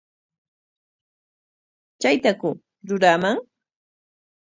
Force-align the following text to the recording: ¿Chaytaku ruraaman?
¿Chaytaku 2.01 2.49
ruraaman? 2.87 3.37